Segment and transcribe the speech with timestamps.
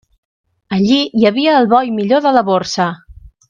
[0.77, 2.93] Allí hi havia el bo i millor de la Borsa.